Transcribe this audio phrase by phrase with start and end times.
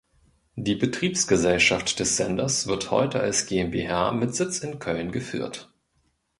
[0.55, 5.71] Die Betriebsgesellschaft des Senders wird heute als GmbH mit Sitz in Köln geführt.